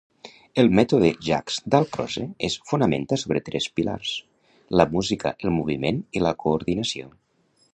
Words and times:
El 0.61 0.69
mètode 0.77 1.09
Jaques-Dalcroze 1.25 2.23
es 2.47 2.55
fonamenta 2.71 3.19
sobre 3.25 3.43
tres 3.49 3.67
pilars: 3.81 4.15
la 4.81 4.89
música, 4.97 5.35
el 5.47 5.55
moviment 5.59 6.01
i 6.21 6.25
la 6.29 6.33
coordinació. 6.47 7.13